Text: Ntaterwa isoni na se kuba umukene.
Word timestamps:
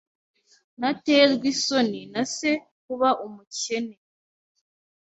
Ntaterwa 0.79 1.45
isoni 1.53 2.01
na 2.13 2.21
se 2.35 2.51
kuba 2.83 3.09
umukene. 3.25 3.95